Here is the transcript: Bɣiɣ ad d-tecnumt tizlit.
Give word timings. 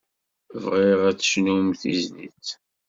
Bɣiɣ 0.63 0.99
ad 1.09 1.15
d-tecnumt 1.17 1.77
tizlit. 1.81 2.47